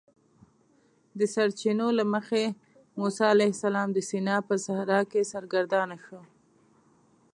[1.19, 2.43] د سرچینو له مخې
[2.99, 6.21] موسی علیه السلام د سینا په صحرا کې سرګردانه شو.